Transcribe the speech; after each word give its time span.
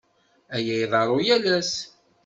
Aya 0.55 0.75
iḍerru 0.83 1.19
yal 1.27 1.45
ass. 1.57 1.73